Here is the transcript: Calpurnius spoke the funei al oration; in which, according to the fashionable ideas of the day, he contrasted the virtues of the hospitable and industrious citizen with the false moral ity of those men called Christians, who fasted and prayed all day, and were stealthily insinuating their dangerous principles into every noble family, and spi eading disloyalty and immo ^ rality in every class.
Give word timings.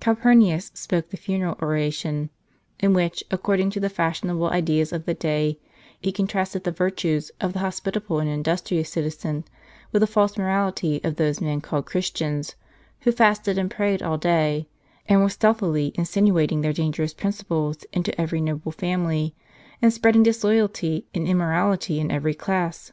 Calpurnius 0.00 0.70
spoke 0.74 1.08
the 1.08 1.16
funei 1.16 1.46
al 1.46 1.56
oration; 1.62 2.28
in 2.78 2.92
which, 2.92 3.24
according 3.30 3.70
to 3.70 3.80
the 3.80 3.88
fashionable 3.88 4.50
ideas 4.50 4.92
of 4.92 5.06
the 5.06 5.14
day, 5.14 5.58
he 5.98 6.12
contrasted 6.12 6.64
the 6.64 6.70
virtues 6.70 7.30
of 7.40 7.54
the 7.54 7.60
hospitable 7.60 8.18
and 8.20 8.28
industrious 8.28 8.90
citizen 8.92 9.46
with 9.90 10.00
the 10.00 10.06
false 10.06 10.36
moral 10.36 10.68
ity 10.68 11.00
of 11.04 11.16
those 11.16 11.40
men 11.40 11.62
called 11.62 11.86
Christians, 11.86 12.54
who 13.00 13.12
fasted 13.12 13.56
and 13.56 13.70
prayed 13.70 14.02
all 14.02 14.18
day, 14.18 14.68
and 15.06 15.22
were 15.22 15.30
stealthily 15.30 15.92
insinuating 15.94 16.60
their 16.60 16.74
dangerous 16.74 17.14
principles 17.14 17.78
into 17.90 18.20
every 18.20 18.42
noble 18.42 18.72
family, 18.72 19.34
and 19.80 19.90
spi 19.90 20.10
eading 20.10 20.22
disloyalty 20.22 21.06
and 21.14 21.26
immo 21.26 21.44
^ 21.44 21.50
rality 21.50 21.98
in 21.98 22.10
every 22.10 22.34
class. 22.34 22.92